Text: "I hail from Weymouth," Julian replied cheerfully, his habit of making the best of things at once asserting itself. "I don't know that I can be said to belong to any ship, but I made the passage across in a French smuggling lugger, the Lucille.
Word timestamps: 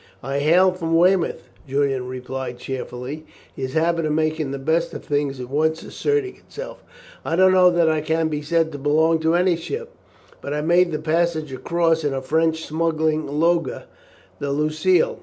"I 0.23 0.39
hail 0.39 0.71
from 0.71 0.95
Weymouth," 0.95 1.43
Julian 1.67 2.07
replied 2.07 2.57
cheerfully, 2.57 3.23
his 3.55 3.73
habit 3.73 4.03
of 4.07 4.13
making 4.13 4.49
the 4.49 4.57
best 4.57 4.95
of 4.95 5.05
things 5.05 5.39
at 5.39 5.47
once 5.47 5.83
asserting 5.83 6.37
itself. 6.37 6.83
"I 7.23 7.35
don't 7.35 7.51
know 7.51 7.69
that 7.69 7.87
I 7.87 8.01
can 8.01 8.27
be 8.27 8.41
said 8.41 8.71
to 8.71 8.79
belong 8.79 9.19
to 9.19 9.35
any 9.35 9.55
ship, 9.55 9.91
but 10.41 10.55
I 10.55 10.61
made 10.61 10.91
the 10.91 10.97
passage 10.97 11.53
across 11.53 12.03
in 12.03 12.15
a 12.15 12.21
French 12.23 12.65
smuggling 12.65 13.27
lugger, 13.27 13.83
the 14.39 14.51
Lucille. 14.51 15.19